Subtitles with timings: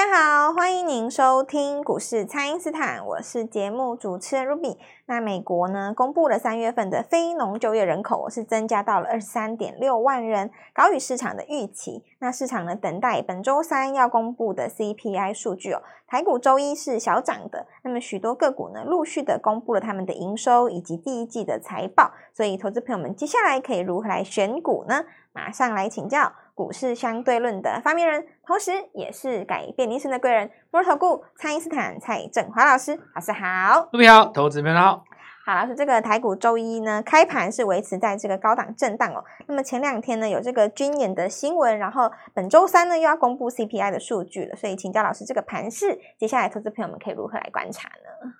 [0.00, 4.78] 大家好，欢迎您收听股市蔡因斯坦，我是节目主持人 Ruby。
[5.04, 12.02] 那美国呢，公布了三月份的非农就业人口是增加到了二十三点六万人，高于市场的预期。
[12.18, 15.82] 那市场呢，等待本周三要公布的 CPI 数据哦。
[16.08, 22.10] 台股周一是小涨的，那么许多个股呢，陆续的公布了他们的营收以及第一季的财报。
[22.32, 25.04] 所以，投资朋友们接下来可以如何来选股呢？
[25.34, 26.32] 马上来请教。
[26.60, 35.02] 股市相对论的发明人，同时也是改变人生的贵人——摩尔投顾蔡因斯坦蔡振华老师，老师好，各位好，投资朋友好。
[35.46, 39.24] 好，老师，这个台股周一呢，开盘是维持在这个高档震荡哦。
[39.46, 48.34] 那么前两天呢，有这个军演的新闻，然后本周三呢又要公布 CPI 的数据了，所以请教老师，这个盘势接下来投资朋友们可以如何来观察呢？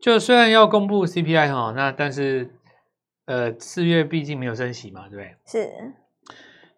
[0.00, 2.50] 就虽然要公布 CPI 哈，那但是
[3.26, 5.36] 呃四月毕竟没有升息嘛，对不对？
[5.46, 5.94] 是。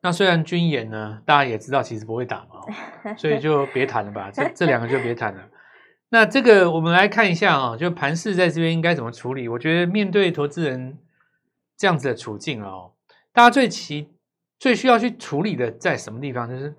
[0.05, 4.33] 那虽然军演呢，大家也知道其实不会打嘛，所以就别谈了吧。
[4.33, 5.48] 这这两个就别谈了。
[6.09, 9.47] 那这个我们来看一下啊，就盘势在这边应该怎么处理？
[9.47, 10.98] 我觉得面对投资人
[11.77, 12.94] 这样子的处境哦，
[13.33, 14.09] 大家最其
[14.59, 16.50] 最需要去处理的在什么地方？
[16.50, 16.75] 就是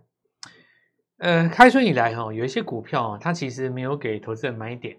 [1.20, 4.98] 呃，开春以来哈，有一些股票它其实没有给投资人买点。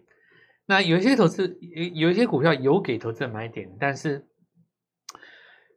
[0.65, 4.27] 那有一些投资有有一些股票有给投资人买点，但是。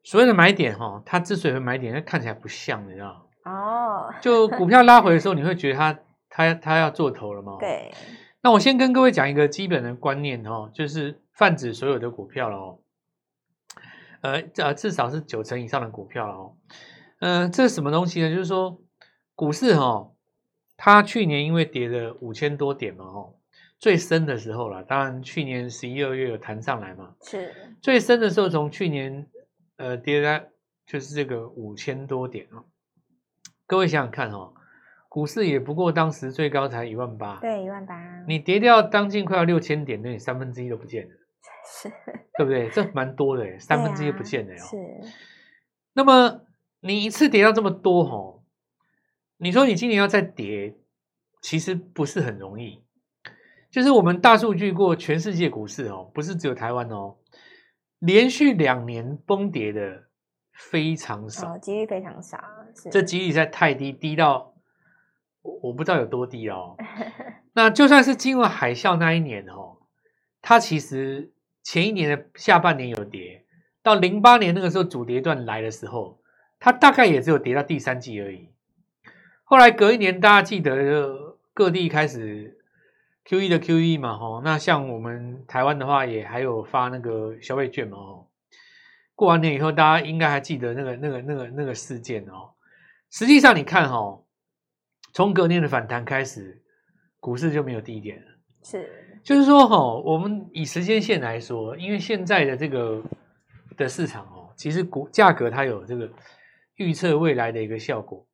[0.07, 3.51] 所谓的买点哈，它之所以会买点，它看起来不像，你知道吗？
[3.51, 7.57] 哦， 就股票拉回的时候，你会觉得它它它要做头了吗？
[7.59, 7.91] 对。
[8.41, 12.79] 那我先跟各位讲一个基本的观念哦，就是泛指所有的股票了哦。
[14.21, 16.53] 呃呃，至少是九成以上的股票了哦。
[17.19, 18.29] 嗯、呃，这是什么东西呢？
[18.29, 18.79] 就是说
[19.35, 20.09] 股市哈，
[20.77, 23.33] 它去年因为跌了五千多点嘛，哦，
[23.77, 24.83] 最深的时候了。
[24.83, 27.13] 当然，去年十一二月有弹上来嘛。
[27.21, 27.53] 是。
[27.81, 29.27] 最深的时候，从去年。
[29.77, 30.49] 呃，跌了
[30.85, 32.65] 就是这个五千多点哦。
[33.65, 34.53] 各位想想看哦，
[35.09, 37.95] 股市也不过当时最高才一万八，对，一万八。
[38.27, 41.13] 你跌掉将近快要六千点，那你三分之一都不见了，
[41.65, 41.89] 是，
[42.37, 42.69] 对不对？
[42.69, 44.57] 这蛮多的诶， 三分之一不见了哦。
[44.57, 44.77] 是。
[45.93, 46.41] 那么
[46.79, 48.43] 你一次跌到这么多哦，
[49.37, 50.75] 你说你今年要再跌，
[51.41, 52.83] 其实不是很容易。
[53.69, 57.17] 就是我们大数据过全世界股市哦，不是只有台湾哦。
[57.99, 60.03] 连续两年崩跌的
[60.51, 62.39] 非常少，哦，几率非常少，
[62.91, 64.53] 这几率在太低，低到
[65.41, 66.77] 我我不知道有多低哦。
[67.53, 69.77] 那就算是进入海啸那一年哦，
[70.41, 71.31] 它其实
[71.63, 73.45] 前一年的下半年有跌，
[73.81, 76.19] 到零八年那个时候主跌段来的时候，
[76.59, 78.49] 它大概也只有跌到第三季而已。
[79.43, 82.56] 后来隔一年，大家记得就各地开始。
[83.27, 88.31] QE 的 QE 嘛，吼，那像我们台湾的话，也还有发那个消费券嘛，吼。
[89.15, 92.51] 过完年以后，大家应该还记得那个、那个、那个、那个事件哦。
[93.11, 94.25] 实际上，你看，吼，
[95.11, 96.63] 从隔年的反弹开始，
[97.19, 98.27] 股市就没有低点了。
[98.63, 103.03] 是，就是说，吼，我们以时间线来说，因为现在的这个
[103.75, 106.09] 的市场哦，其实股价格它有这个
[106.75, 108.25] 预测未来的一个效果，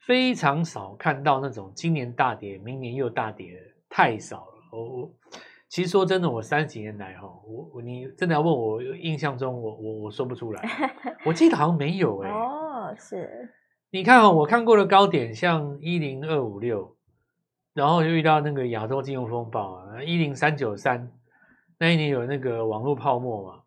[0.00, 3.71] 非常少看到那种今年大跌，明年又大跌的。
[3.94, 5.10] 太少了，我我
[5.68, 10.62] 其实说真的，我三十几年来哈，我我你真的要问我印象中我，我我我说不出来，
[11.26, 12.34] 我记得好像没有哎、 欸。
[12.34, 13.50] 哦，是。
[13.90, 16.96] 你看哦，我看过的高点像一零二五六，
[17.74, 21.12] 然后又遇到那个亚洲金融风暴啊，一零三九三，
[21.78, 23.62] 那一年有那个网络泡沫嘛。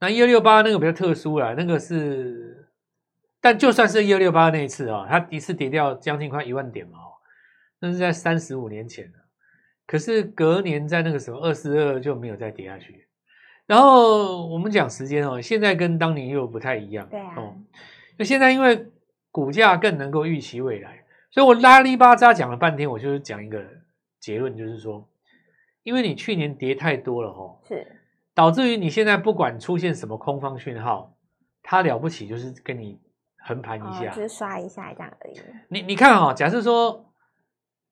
[0.00, 2.68] 那一二六八那个比较特殊啦，那个是，
[3.40, 6.98] 但就算是一二六八那一次啊，它一次跌掉将近快一万点嘛。
[7.84, 9.18] 那是在三十五年前了，
[9.88, 13.08] 可是隔年在那个时候二四二就没有再跌下去。
[13.66, 17.08] 然后我们讲时间哦，现在跟当年又不太一样。
[17.10, 17.34] 对啊。
[17.36, 17.56] 哦，
[18.16, 18.86] 那现在因为
[19.32, 23.64] 股价更能够预期未来，所以我拉里巴扎讲了半天，我就是讲一个
[24.20, 25.08] 结论，就是说，
[25.82, 27.84] 因为你去年跌太多了哈，是
[28.32, 31.16] 导致于你现在不管出现什么空方讯号，
[31.64, 33.00] 它了不起就是跟你
[33.38, 35.34] 横盘一下，哦，就是刷一下这样而已。
[35.68, 37.08] 你你看哈，假设说。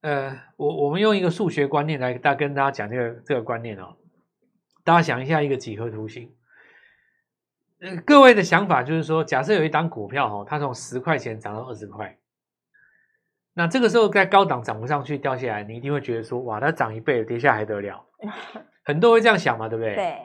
[0.03, 3.97] 呃，我我们用一个数学观念来大跟大家讲这个这个观念哦，
[4.83, 6.35] 大家想一下一个几何图形。
[7.81, 12.19] 呃，各位的想法就是说，假设有一档股票哦，它从十块钱涨到二十块，
[13.55, 18.07] 那这个时候在高档涨不上去掉下来，你一定会觉得说，哇，它涨一倍，跌下还得了？
[18.85, 19.95] 很多会这样想嘛，对不对？
[19.95, 20.17] 对。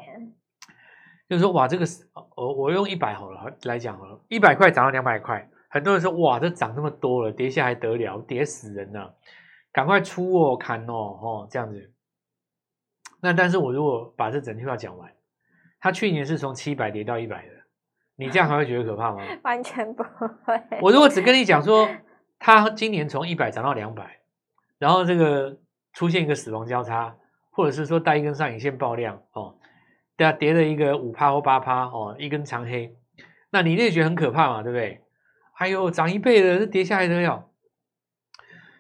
[1.27, 8.22] 就是说，哇，这个是我我用一百好了来讲好了，一百块涨到两百块，很多人说，哇，这涨那么多了，跌下还得了？
[8.22, 9.13] 跌死人了。
[9.75, 11.92] 赶快出哦，砍哦，哦，这样子。
[13.19, 15.12] 那但是我如果把这整句话讲完，
[15.81, 17.51] 他去年是从七百跌到一百的，
[18.16, 19.22] 你这样还会觉得可怕吗？
[19.44, 20.62] 完全不会。
[20.81, 21.89] 我如果只跟你讲说，
[22.39, 24.22] 他今年从一百涨到两百，
[24.77, 25.57] 然后这个
[25.92, 27.13] 出现一个死亡交叉，
[27.51, 29.57] 或者是说带一根上影线爆量哦，
[30.16, 32.95] 对啊，跌了一个五趴或八趴哦，一根长黑，
[33.50, 35.01] 那你也觉得很可怕嘛，对不对？
[35.57, 37.50] 哎呦，涨一倍的，这跌下来都要。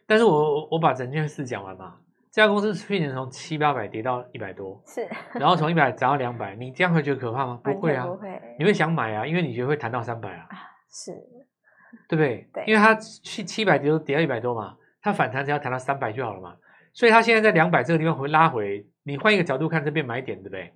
[0.07, 1.95] 但是我我把整件事讲完嘛，
[2.31, 7.59] 这家公司去年从七八百跌到一百多，是，然后从一百涨到两百，你这样会觉得可怕吗？
[7.63, 10.47] 不会啊，不会，你会想买啊，因为你觉得会谈到三百啊，
[10.89, 11.11] 是，
[12.07, 12.47] 对不对？
[12.53, 16.55] 对，因为它去七百跌都跌到一百多嘛，它反弹只要谈到三百就好了嘛，
[16.93, 20.73] 所以它现在在两百这个地方会拉回，你换一个角度看，这边买点，对不对？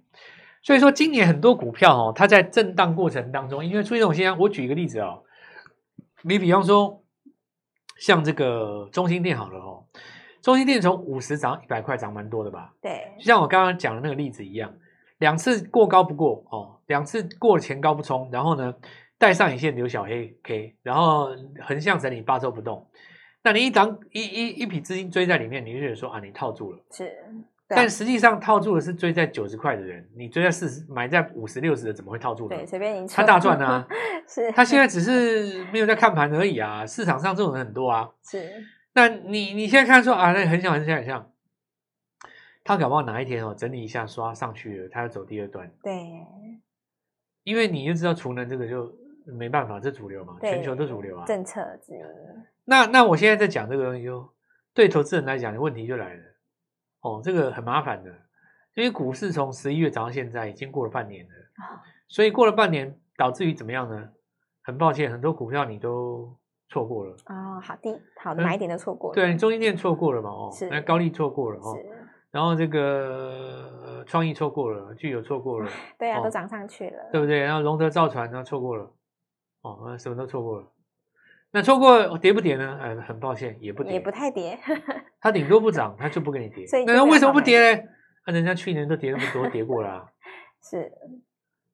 [0.64, 5.24] 所以说今年很多股票哦，它在震荡过程当中，因为出现这种现象，我举一个例子哦，
[6.24, 7.04] 你比方说。
[8.00, 9.84] 像这个中心店好了哦，
[10.42, 12.74] 中心店从五十涨一百块，涨蛮多的吧？
[12.82, 14.74] 对，就像我刚刚讲的那个例子一样，
[15.18, 18.74] 两次过高不过哦，两次过前高不冲，然后呢
[19.18, 21.30] 带上影线留小黑 K，然后
[21.62, 22.90] 横向整理八周不动，
[23.44, 27.12] 那你一档一一一笔资金追在里面，你就觉得说啊，你套住了，是。
[27.76, 32.56] 但实际上套住的是追在九十块的人，你追在四十买在五十六十的怎么会套住呢？
[32.56, 33.88] 对，随便赢，他大赚啊！
[34.28, 36.86] 是，他现在只是没有在看盘而已啊！
[36.86, 38.10] 市场上这种人很多啊。
[38.26, 38.52] 是，
[38.94, 41.32] 那你你现在看说啊，那很小很小很像，
[42.64, 45.72] 他搞不好哪一天哦整理一下刷上去了，他要走第二段。
[45.84, 45.94] 对，
[47.44, 48.92] 因为你就知道储能这个就
[49.26, 52.00] 没办法，这主流嘛，全球的主流啊，政策之一。
[52.66, 54.28] 那那我现在在讲这个东西就
[54.74, 56.24] 对投资人来讲，问题就来了。
[57.02, 58.10] 哦，这个很麻烦的，
[58.76, 64.10] 因为股市从十一月涨到现在已经过了半年了，哦、所以过了半年导致于怎么样呢？
[64.62, 66.38] 很抱歉，很多股票你都
[66.68, 69.16] 错过了哦，好的，好的，买点都错过了。
[69.16, 70.30] 对，中兴电错过了嘛？
[70.30, 70.70] 哦，是。
[70.70, 71.90] 那高利错过了哦，是。
[72.32, 77.40] 然后这个创意错过了，具有错过了， 对啊，哦、都涨上去了，对不对？
[77.40, 78.92] 然后龙德造船呢错过了，
[79.62, 80.68] 哦，什么都错过了。
[81.52, 82.78] 那错过跌不跌呢？
[82.80, 84.60] 呃，很抱歉，也不跌，也不太跌。
[85.22, 86.66] 它顶多不涨，它就不给你跌。
[86.86, 87.84] 那为什么不跌呢？
[88.28, 90.06] 那人家去年都跌那么多，跌过了啊。
[90.62, 90.92] 是。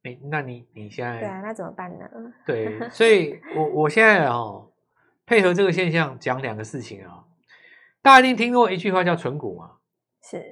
[0.04, 1.42] 哎，那你你现在对啊？
[1.42, 2.08] 那怎么办呢？
[2.46, 4.72] 对， 所以我我现在哦，
[5.26, 7.24] 配合这个现象讲两个事情啊。
[8.02, 9.72] 大家一定听过一句话叫“存股”嘛？
[10.22, 10.44] 是。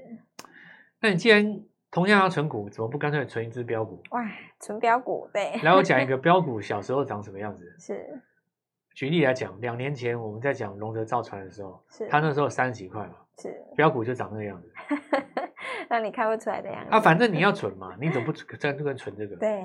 [0.99, 1.61] 那你既然
[1.91, 4.01] 同样要存股，怎么不干脆存一只标股？
[4.09, 4.21] 哇，
[4.59, 5.59] 存标股对。
[5.61, 7.75] 来，我讲一 个标股小时候长什么样子。
[7.79, 8.21] 是。
[8.93, 14.71] 举例来讲，两年前我们在讲龙德造船的时候，是他那时候三十几块嘛，是标股就长那个样子，
[15.89, 16.91] 让你看不出来的样子。
[16.91, 19.35] 啊，反正你要存嘛，你怎么不在这边存这个？
[19.37, 19.59] 对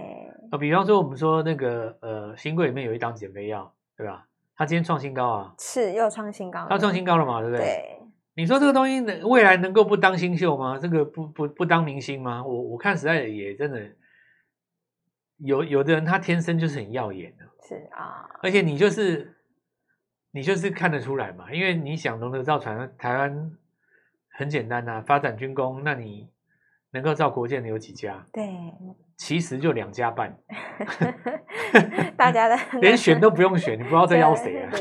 [0.51, 4.25] 啊，比方说我们说那个呃，新贵里面有一档减肥药，对吧？
[4.57, 7.65] 它今天创新高啊，是又创新高了，它创新高了嘛，对不对？
[7.65, 7.95] 对。
[8.35, 10.79] 你说这个东西能未来能够不当新秀吗？
[10.81, 12.43] 这个不不不当明星吗？
[12.45, 13.81] 我我看实在也真的
[15.39, 19.35] 有有的人他天生就是很耀眼的，是啊，而且你就是。
[20.31, 23.51] 你就是看得出来嘛，因为你想龙德造船，台湾
[24.37, 26.29] 很简单呐、啊，发展军工，那你
[26.93, 28.27] 能够造国舰的有几家？
[28.31, 28.47] 对，
[29.17, 30.39] 其实就两家半，
[32.15, 34.71] 大家的 连选都不用选，你不知道在邀谁啊？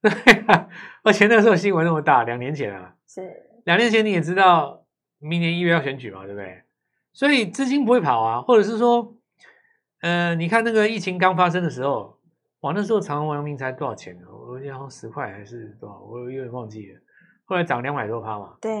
[0.00, 0.10] 对
[0.46, 0.68] 啊，
[1.02, 3.32] 而且那个时候新闻那么大，两年前啊，是
[3.64, 4.86] 两年前你也知道，
[5.18, 6.62] 明年一月要选举嘛，对不对？
[7.12, 9.16] 所以资金不会跑啊，或者是说，
[10.00, 12.18] 呃，你看那个疫情刚发生的时候。
[12.62, 14.26] 哇，那时候长荣、阳明才多少钱呢？
[14.30, 17.00] 我记得好像十块还是多少，我有点忘记了。
[17.44, 18.54] 后来涨两百多趴嘛。
[18.60, 18.72] 对。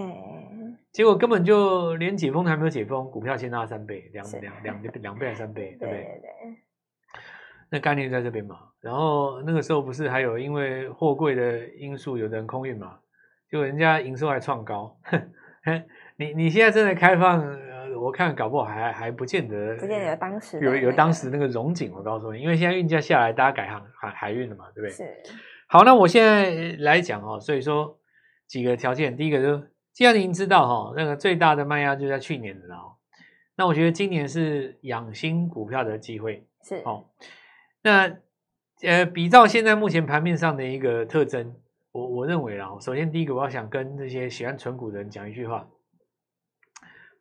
[0.92, 5.94] 结果根本就连解封都还没有解封，股票先拉三倍，两两两两倍还是三倍，对不对？
[5.94, 6.56] 对对对。
[7.70, 8.56] 那概念在这边嘛。
[8.80, 13.00] 然后那个时候不是还有因为货柜的因素，有的人空运嘛，
[13.50, 14.96] 就人家营收还创高。
[16.14, 17.40] 你你现在正在开放。
[18.02, 21.92] 我看搞不好还还不见得，不见得有当时有有当时那个荣景。
[21.94, 24.90] 我告诉你，因为现在运价下来，大家改行海海运了嘛，对不对？
[24.90, 25.04] 是。
[25.68, 27.98] 好，那我现在来讲哦，所以说
[28.46, 32.92] 几个条件，第一个就是，既然您知道哈，那个最大的卖压就在去年的了哦，
[33.56, 37.06] 那我觉得今年是养新股票的机会，是哦。
[37.82, 38.16] 那
[38.82, 41.54] 呃，比照现在目前盘面上的一个特征，
[41.92, 45.66] 我我认为啊，首先第一个，我要想跟这些喜欢存股的人讲一句话。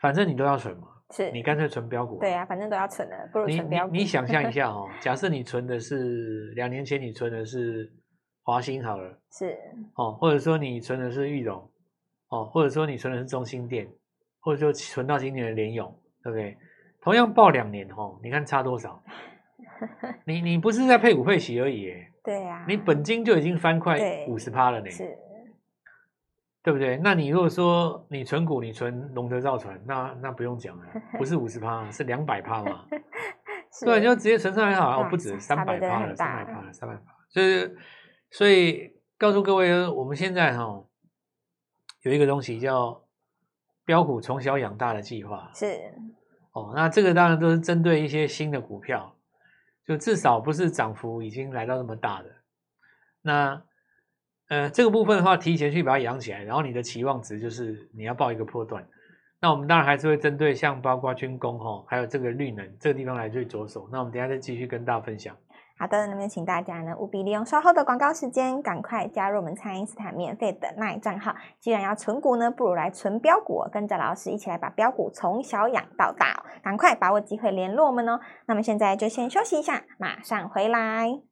[0.02, 2.20] 反正你都要存嘛，是你干脆存标股。
[2.20, 3.92] 对啊，反正都要存的，不如存标股。
[3.92, 7.92] 你你，你想象一下 哦，假设你存的是两年前你存的是
[8.44, 9.58] 华兴好了，是
[9.96, 11.70] 哦，或者说你存的是裕隆，
[12.30, 13.88] 哦，或者说你存的是中兴电，
[14.40, 15.88] 或者说存到今年的联咏，
[16.24, 16.58] 对不对？
[17.02, 19.02] 同样报两年哦，你看差多少？
[20.26, 24.90] 你你不是在配股配息而已耶， 对啊，你本金就已经翻快五十趴了呢。
[24.90, 25.18] 是。
[26.64, 26.98] 对不对？
[26.98, 30.86] 那你如果说你存股，你存龙德造船，那那不用讲了，
[31.18, 32.86] 不是五十趴，是两百趴嘛？
[33.86, 37.04] 对，你就直接存上来好，哦，不止三百趴了，三百趴了，三百趴。
[37.32, 37.78] 就是
[38.30, 40.84] 所以告诉各位，我们现在哈
[42.02, 43.02] 有一个东西叫
[43.86, 45.66] 标股从小养大的计划，是
[46.52, 49.16] 哦，那这个当然都是针对一些新的股票，
[49.88, 52.30] 就至少不是涨幅已经来到那么大的。
[53.22, 53.64] 那
[54.52, 58.86] 呃，这个部分的话，提前去把它养起来，然后你的期望值就是你要报一个破段。
[59.40, 63.88] 那我们当然还是会针对像包括军工哈，还有这个绿能这个地方来去着手。
[63.94, 65.34] 那我们等下再继续跟大家分享。
[65.78, 71.34] 好的，那么请大家呢务必利用稍后的广告时间，赶快加入我们蔡因斯坦免费的 LINE 账号。
[71.62, 76.44] 既然要存股呢，不如来存标股，跟着老师一起来把标股从小养到大。
[76.62, 78.20] 赶快把握机会联络我们哦。
[78.48, 81.31] 那么现在就先休息一下，马上回来。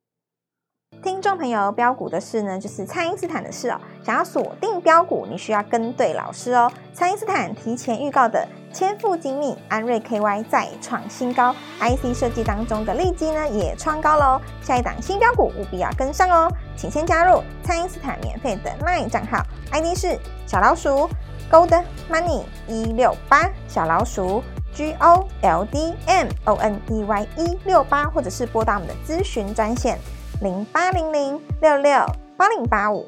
[1.01, 3.79] 听众朋友，标股的事呢，就是蔡因斯坦的事哦。
[4.03, 6.69] 想要锁定标股，你需要跟对老师哦。
[6.93, 14.41] 蔡因斯坦提前预告的千富精密、安瑞 KY 再创新高，IC 设计当中的利基呢也创高喽。
[14.61, 19.41] 下一档新标股务必要跟上哦，请先加入蔡因斯坦免费的 LINE 账号
[19.71, 21.09] ，ID 是小老鼠
[21.49, 29.97] Gold Money 一六八，小老鼠 G O L D M O N E Y 一六八，或者是拨打我们的咨询专线。
[30.41, 32.05] 零八零零六六
[32.37, 33.05] 八零八五，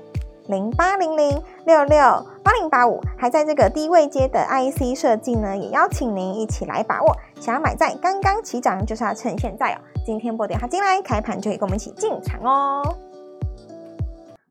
[0.48, 1.98] 零八零零六六
[2.44, 7.16] 八零八五，还在这个低位阶的 IC 设计呢，也邀请您一起来把握。
[7.40, 9.80] 想要买在刚刚起涨，就是要趁现在哦。
[10.06, 12.84] 今天波点它进来，开盘就可以跟我们一起进场哦。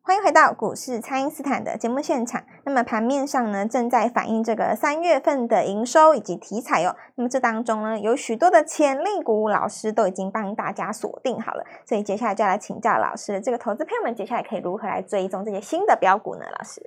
[0.02, 2.42] 欢迎回到股市，蔡因斯坦的节目现场。
[2.64, 6.96] 那么盘面上呢，正在反映这个三月份的营收以及题材哦。
[7.16, 11.64] 那么这当中呢，有许多的潜力股，老师都已经帮大家锁定好了。
[11.86, 16.46] 所以接下来就要来请教老师，这个投资朋友们接下来可以如何来追踪这些新的标股呢？
[16.58, 16.80] 老师，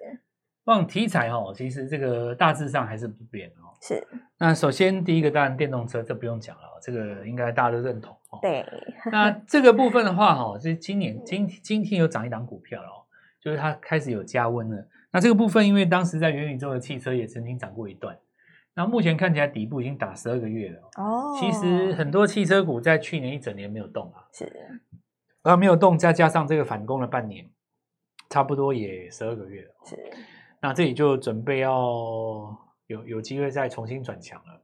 [0.66, 3.78] 望题材哦，其实这个大致上还是不变哦。
[3.80, 4.06] 是。
[4.40, 8.40] 那首先第一个当然电动车，这不用讲了，这个应该大家都认同哦。
[8.42, 8.66] 对。
[9.12, 13.03] 那这个部分的话哈，就是今年今今天有涨一档股票哦。
[13.44, 18.18] 就是它开始有加温了，那这个部分因为当时在元宇宙的汽车也曾经涨过一段，
[18.74, 21.36] 那目前看起来底部已经打十二个月了哦。
[21.38, 24.82] 其实很多汽车股在去年一整年没有动啊，是，
[25.42, 27.46] 啊没有动，再加上这个反攻了半年，
[28.30, 29.72] 差不多也十二个月了。
[29.86, 29.98] 是，
[30.62, 32.58] 那这里就准备要
[32.88, 34.62] 有有机会再重新转强了。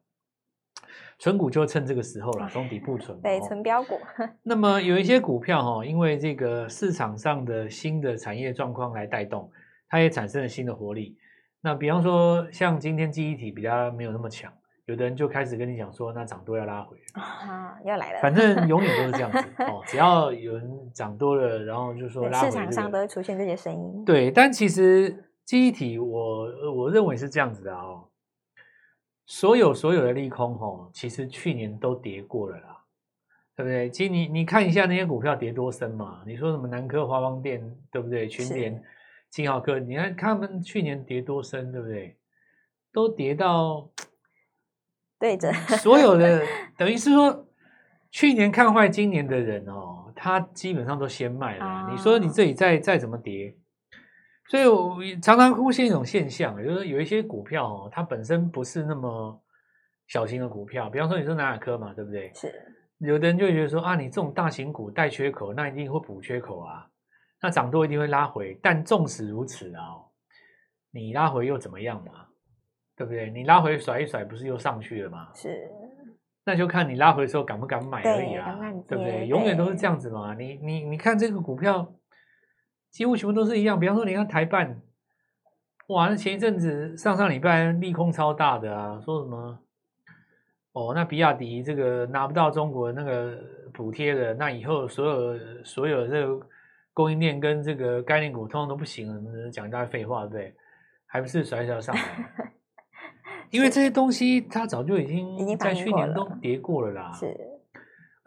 [1.20, 3.20] 存股就趁这个时候了，从底部 存。
[3.22, 4.00] 对，存标股。
[4.42, 9.52] 那么有一些股票哈，因为这个市场上的新的产业状况来带动，
[9.90, 11.18] 它也产生了新的活力。
[11.62, 14.50] 那比方说，像今天记忆体比较没有那么强，
[14.86, 18.22] 有的人就开始跟你讲说，那涨多要拉回啊，要来了。
[18.22, 24.06] 反正永远都是这样子 哦，只要有人涨多了，然后就说拉回，市场上都会出现这些声音。
[24.06, 28.06] 对，但其实记忆体我，我我认为是这样子的哦。
[29.30, 32.84] 所有所有的利空吼，其实去年都跌过了啦，
[33.56, 33.88] 对不对？
[33.92, 36.24] 其实你你看一下那些股票跌多深嘛？
[36.26, 38.28] 你说什么南科、华邦电，对不对？
[38.28, 38.84] 群联、
[39.30, 42.18] 金豪科，你看他们去年跌多深，对不对？
[42.92, 43.92] 都跌到
[45.20, 46.44] 对着所有的，
[46.76, 47.46] 等于是说，
[48.10, 51.64] 去年看坏今年的人哦，他基本上都先卖了。
[51.64, 53.56] 啊、你说你这里再再怎么跌？
[54.50, 59.40] 所以，我常常出现一种现象，就是有一些股票哦，它本身不是那么
[60.08, 60.90] 小型的股票。
[60.90, 62.34] 比方说，你说南亚科嘛，对不对？
[62.34, 62.52] 是。
[62.98, 66.90] 有的人就会觉得说啊，你这种大型股带缺口，那一定会补缺口啊，
[67.44, 68.60] 那涨多一定会拉回。
[68.62, 69.84] 但纵使如此啊，
[70.92, 72.26] 你拉回又怎么样嘛？
[72.98, 73.30] 对不对？
[73.30, 75.30] 你拉回甩一甩，不是又上去了吗？
[75.36, 75.70] 是。
[76.44, 79.28] 那就看你拉回的时候敢不敢买而已啊，对，对不对？
[79.28, 80.34] 永远都是这样子嘛。
[80.34, 81.88] 你你你看这个股票。
[82.90, 84.82] 几乎全部都是一样，比方说，你看台办，
[85.88, 89.60] 哇，那前一阵子上上礼拜利空超大的啊，说什么？
[90.74, 93.38] 哦，那比亚迪这个拿不到中国那个
[93.74, 96.46] 补贴的，那以后所有所有这个
[96.94, 100.56] 供应链跟这个概念股通通都不行了，讲一大堆废话，对不对？
[101.06, 102.02] 还不是甩甩上来？
[103.50, 107.12] 因为这些东西它早就已经在去年都跌过了啦。
[107.12, 107.36] 是，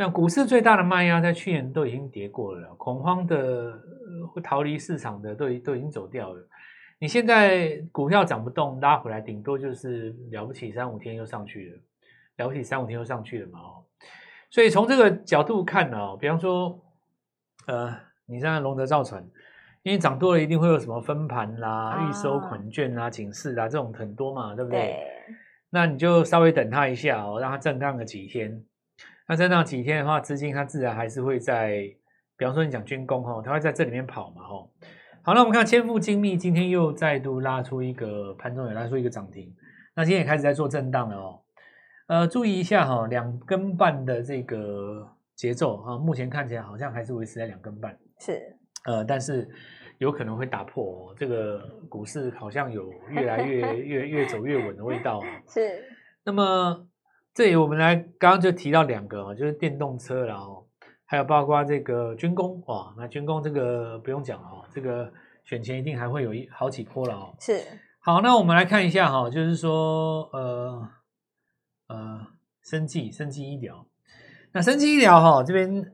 [0.03, 3.81] 那股市最大的卖压在去年都已经跌过了，恐慌的。
[4.33, 6.49] 会逃离市场的都已都已经走掉了。
[6.99, 13.85] 你现在股票涨不动，拉回来顶多就是了不起三五天又上去了，了不起三五天又上去了嘛哦。
[14.51, 16.79] 所以从这个角度看呢，哦，比方说，
[17.67, 17.95] 呃，
[18.27, 19.25] 你像龙德造船，
[19.83, 24.81] 因为涨多了一定会有什么分盘啦、预收款券啊、警示啊这种很多嘛，对不对？
[24.81, 25.07] 对。
[25.71, 28.63] 那你就稍微等它一下哦，让它震荡个几天。
[29.29, 31.95] 那震荡几天的话，资金它自然还是会在。
[32.35, 34.69] 比方说，你讲军工哈，它会在这里面跑嘛哈。
[35.23, 39.55] 好，那我们看千富精密今天又再度拉出一个盘中也拉出一个涨停，
[39.95, 41.41] 那今天也开始在做震荡了哦。
[42.09, 47.97] 呃，注意一下哈，两根半的这个节奏啊，目前看起来好像还是维持在两根半。
[48.19, 48.57] 是。
[48.87, 49.49] 呃，但是
[49.99, 55.23] 有可能会打破哦，这个股市好像有越来越 越越走越稳的味道。
[55.47, 55.85] 是。
[56.25, 56.89] 那么
[57.35, 60.65] 这里我们来刚刚就提到两个，就是电动车了哦，
[61.05, 65.13] 还有包括这个军工哇，那军工这个不用讲了，这个
[65.45, 67.35] 选前一定还会有一好几波了哦。
[67.41, 67.61] 是。
[68.01, 70.89] 好，那我们来看一下哈，就是说呃
[71.89, 72.27] 呃，
[72.63, 73.87] 生技生技医疗，
[74.53, 75.93] 那生技医疗哈这边。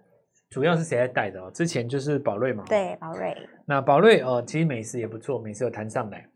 [0.50, 1.50] 主要是谁在带的哦？
[1.50, 3.36] 之前就是宝瑞嘛，对，宝瑞。
[3.66, 6.26] 那宝瑞哦，其实美食也不错，美食有弹上来。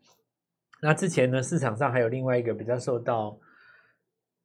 [0.83, 3.35] 那之前呢，市场上还有另外一个比较受到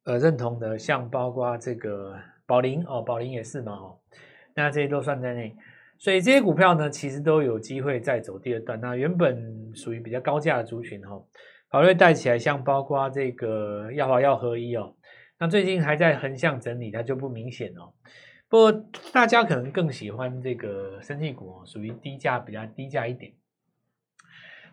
[0.08, 3.98] 呃认同的，像包括这个宝林哦，宝林也是嘛哦，
[4.54, 5.54] 那这些都算在内。
[5.98, 8.80] 所以这些股票呢，其实都有机会再走第二段。
[8.80, 11.26] 那原本属于比较高价的族群哦，
[11.68, 14.94] 宝瑞带起来，像包括这个药华药合一哦，
[15.38, 17.92] 那最近还在横向整理，它就不明显哦。
[18.48, 18.72] 不过
[19.12, 23.30] 大家可能更喜欢这个生技股哦，属于低价比较低价一点。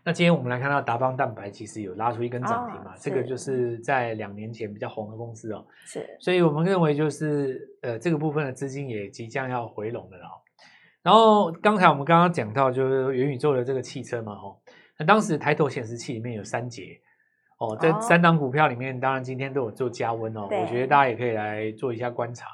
[0.05, 5.65] 那今天我们来看到达邦蛋白其实有拉出一根涨停嘛，哦、这个就是在两年前比较红的公司哦。
[5.83, 10.25] 是，所以我们认为就是呃这个部分的资金也即将要回笼的了。
[11.01, 14.55] 然后刚才我们刚刚讲到就是元宇宙的这个汽车嘛，哦，
[14.99, 17.01] 那当时抬头显示器里面有三节
[17.57, 22.45] 哦，在三档股票里面当然今天都有做加温哦，我觉得大家也可以来做一下观察。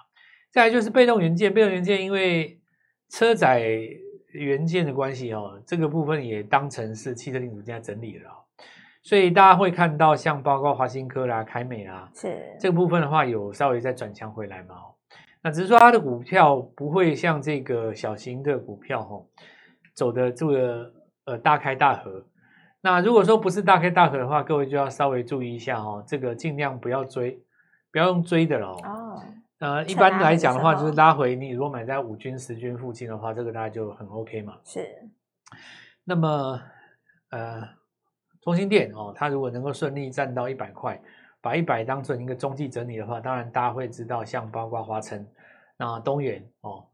[0.54, 2.60] 再来就是被动元件，被动元件因为
[3.10, 3.78] 车载
[4.34, 8.36] 元件的关系哦，这个部分也当成是汽车零组件在整理了哦，
[9.04, 14.96] 所以大家会看到像包括华新科啦、凯美啦，是这个部分的话有稍微再转强回来嘛哦，
[15.42, 19.26] 那只是说它的股票不会像这个小型的股票哦，
[19.94, 20.94] 走的这个
[21.26, 22.26] 呃大开大合。
[22.84, 27.40] 那如果说不是大开大合的话，各位就要稍微注意一下哦，这个尽量不要追，
[27.92, 28.78] 不要用追的了哦。
[29.62, 34.58] 呃，一般来讲的话，就是拉回你如果买在五均、十均附近的话，这个大家就很 OK 嘛。
[34.66, 34.84] 是。
[36.04, 36.60] 那么，
[37.30, 37.62] 呃，
[38.42, 41.00] 中兴电哦，它如果能够顺利站到一百块，
[41.42, 45.28] 把一百当成一个中继整理的话，当然大家会知道，像包括华晨、
[45.78, 46.88] 那东元哦，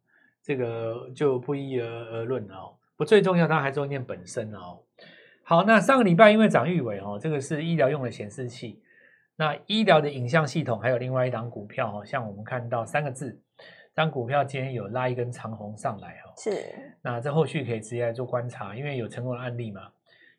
[0.43, 2.75] 这个就不一而而论了哦。
[2.97, 4.83] 不，最重要，当然还是中兴电本身哦。
[5.45, 8.83] 好，那上个礼拜因为涨玉伟哦，这个是医疗用的显示器。
[9.39, 13.39] 那医疗的影像系统还有另外一档股票哦，像我们看到三个字，
[13.93, 16.59] 这档股票今天有拉一根长红上来哦，是。
[17.03, 19.89] 那这后续可以直接来做观察，因为有成功的案例嘛，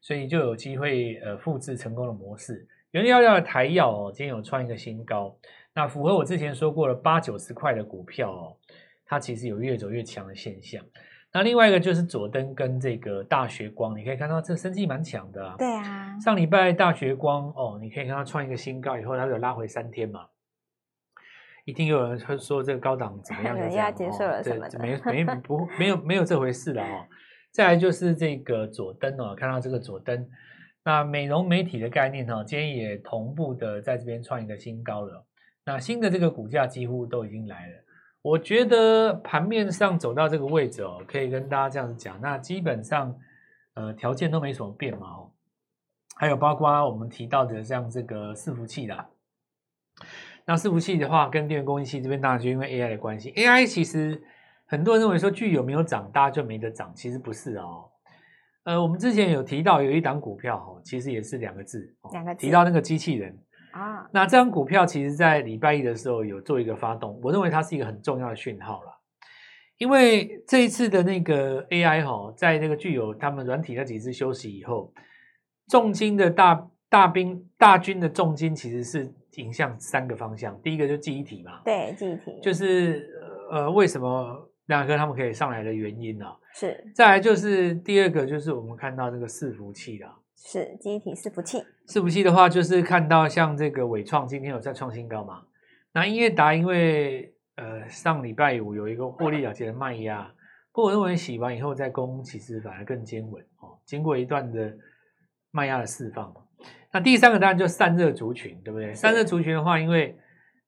[0.00, 2.66] 所以就有机会呃复制成功的模式。
[2.90, 5.36] 原料料的台药哦，今天有创一个新高，
[5.74, 8.56] 那符合我之前说过的八九十块的股票哦，
[9.06, 10.84] 它其实有越走越强的现象。
[11.32, 15.54] 那另外一个就是佐登跟这个大学光，你可以看到这生机蛮强的啊。
[15.58, 20.26] 对啊，上礼拜大学光哦，你可以看到创一个新高以后，它就拉回三天嘛。
[21.66, 23.54] 一定有人会说这个高档怎么样？
[23.54, 24.66] 人家接受了什么？
[24.80, 27.06] 没没不 没有没有这回事了哦。
[27.52, 30.26] 再来就是这个佐登哦，看到这个佐登，
[30.82, 35.26] 那美容美体的概念哦，今天也同步的在这边创一个新高了。
[35.66, 37.74] 那新的这个股价几乎都已经来了。
[38.20, 43.16] 我觉得盘面上走到这个位置哦，可以跟大家这样子讲，那基本上
[43.74, 45.30] 呃条件都没什么变嘛哦，
[46.16, 49.08] 还有包括我们提到的像这个伺服器啦，
[50.44, 54.20] 那伺服器的话跟电源供应器这边当然就因为 AI 的关系，AI 其实
[54.66, 57.88] 很多人认为说具有没有涨，大家就没得涨，其实不是哦。
[58.64, 63.38] 呃，我们之前有提到有一档股票哦，其实也是两个字，两个字，提到那个机器人。
[63.72, 69.00] 啊，那这张股票其实，在礼拜一的时候有做一个发动，我认为它是一个很重要的讯号了，
[69.76, 74.92] 因为这一次的那个 AI 哈，在那个具有他们软体那几次休息以后，
[75.68, 83.08] 重金的大大兵大军的重金其实是影响三个方向，第一个就是记忆体嘛，对，记忆体就是
[83.50, 86.26] 呃，为什么两个他们可以上来的原因呢？
[86.54, 90.17] 是，再来就是第二个就是我们看到这个伺服器了。
[90.40, 95.42] 是记忆体伺服器，伺服器的话，就是看到像这个纬创今天有在创新高嘛？
[95.92, 100.32] 那英业达因为呃上礼拜五有一个获利了结的卖压，
[100.72, 103.78] 不过我认为洗完以后再攻，其实反而更坚稳哦。
[103.84, 104.72] 经过一段的
[105.50, 106.42] 卖压的释放嘛，
[106.92, 108.94] 那第三个当然就是散热族群，对不对？
[108.94, 110.16] 散热族群的话，因为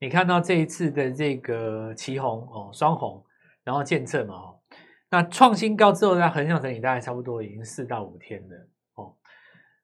[0.01, 3.25] 你看到这一次的这个旗红哦双红，
[3.63, 4.59] 然后建测嘛哦，
[5.11, 8.69] 那创新高之后在横向整理，大概差不多已经四到五天了。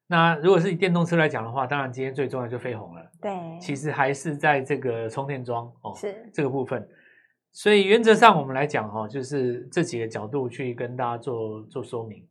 [0.09, 3.01] 那如果是以电动车来讲的话，当然今天最重要就飞鸿了。
[3.21, 6.87] 对，其实还是在这个充电桩哦，是这个部分。
[7.51, 12.25] 所以原则上我们来讲哈、哦，就是这几个角度去跟大家做做说明。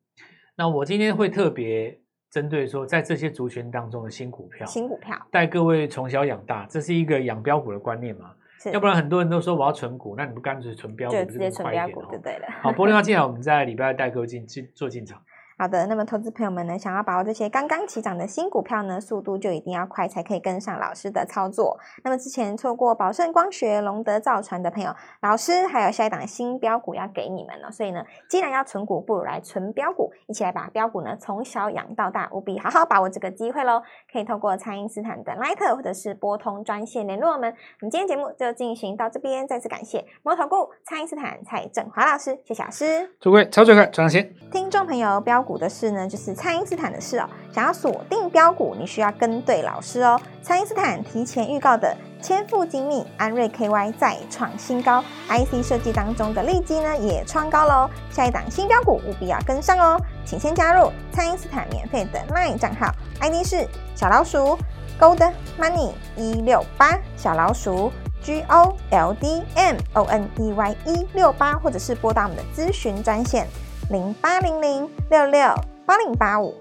[0.56, 8.32] 那我今天会特别针对说，在这些族群当中的新股票，新股票带各位从小养大，这是一个养标股的观念嘛？
[8.72, 12.46] 要不然很多人都说我要存股，那你不干脆存标股，就直接存标股就对了。
[12.62, 15.20] 好，波妞要进来，我们在礼拜二带各位进进做进场。
[15.58, 21.78] 好的，那么投资朋友们呢，想要把握这些刚刚起涨的新股票呢，速度就一定要快，才可以跟上老师的操作。
[22.04, 27.72] 那么之前错过宝盛光学、龙德造船的朋友，老师还有下一档新标股要给你们了。
[27.72, 33.82] 所以呢，既然要存股，不如来存标股，一起来把标股呢从小养到大，务必好好把握这个机会喽。
[34.12, 37.50] 可以透过蔡因斯坦的 Line 或者是拨通专线联络我们。
[37.80, 43.10] 我们今天节目就进行到这边，再次感谢摩投顾蔡因斯坦蔡振华老师，谢谢老师。
[43.18, 44.30] 祝各位操作快，赚钱。
[44.52, 47.28] 听众朋友，标股的事呢，就是蔡因斯坦的事哦。
[47.54, 50.20] 想要锁定标股，你需要跟对老师哦。
[50.42, 57.88] 蔡因斯坦提前预告的千富精密、安瑞 KY 再创新高，IC 设计当中的利基呢也创高喽。
[58.10, 64.58] 下一档新标股务必要跟上哦，请先加入蔡因斯坦免费的 LINE 账号，ID 是小老鼠
[64.98, 73.46] Gold Money 一六八，小老鼠 G O L D M O N E Y 一六八，或者是拨打我们的咨询专线。
[73.88, 75.54] 零八零零六六
[75.86, 76.52] 八零八五，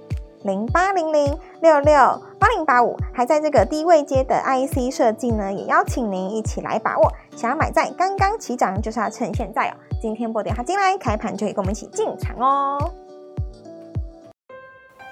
[0.44, 7.12] 零八零零六六八零八五，还在这个低位阶的 IC 设计呢，也邀请您一起来把握。
[7.36, 9.74] 想要买在刚刚起涨，就是要趁现在哦。
[10.00, 12.92] 今天拨电话进来，开盘就可以跟我们一起进场哦。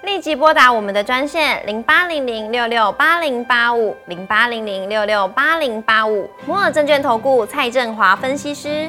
[0.04, 8.88] 立即拨打我们的专线零八零零六六八零八五，零八零零六六八零八五，摩尔证券投顾蔡振华分析师。